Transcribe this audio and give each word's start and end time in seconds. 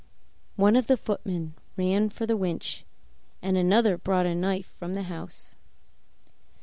One 0.55 0.75
of 0.75 0.87
the 0.87 0.97
footmen 0.97 1.53
ran 1.77 2.09
for 2.09 2.25
the 2.25 2.35
winch, 2.35 2.85
and 3.43 3.55
another 3.55 3.99
brought 3.99 4.25
a 4.25 4.33
knife 4.33 4.75
from 4.79 4.95
the 4.95 5.03
house. 5.03 5.55